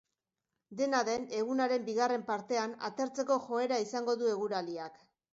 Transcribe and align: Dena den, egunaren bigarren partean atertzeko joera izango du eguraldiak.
Dena 0.77 0.99
den, 1.09 1.25
egunaren 1.41 1.83
bigarren 1.89 2.23
partean 2.29 2.73
atertzeko 2.89 3.37
joera 3.43 3.77
izango 3.83 4.15
du 4.23 4.31
eguraldiak. 4.33 4.97